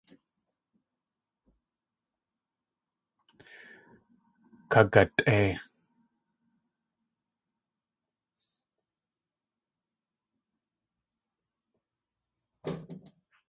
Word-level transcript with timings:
Kagatʼei! 4.71 5.49